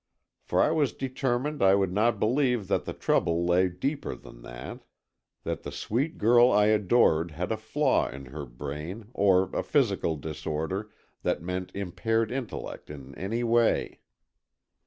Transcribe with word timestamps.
For 0.41 0.63
I 0.63 0.71
was 0.71 0.93
determined 0.93 1.61
I 1.61 1.75
would 1.75 1.91
not 1.93 2.19
believe 2.19 2.67
that 2.69 2.85
the 2.85 2.93
trouble 2.93 3.45
lay 3.45 3.67
deeper 3.67 4.15
than 4.15 4.41
that. 4.41 4.83
That 5.43 5.61
the 5.61 5.71
sweet 5.71 6.17
girl 6.17 6.51
I 6.51 6.65
adored 6.73 7.29
had 7.29 7.51
a 7.51 7.55
flaw 7.55 8.09
in 8.09 8.25
her 8.25 8.47
brain 8.47 9.09
or 9.13 9.51
a 9.53 9.61
physical 9.61 10.15
disorder 10.15 10.89
that 11.21 11.43
meant 11.43 11.71
impaired 11.75 12.31
intellect 12.31 12.89
in 12.89 13.13
any 13.13 13.43
way! 13.43 13.99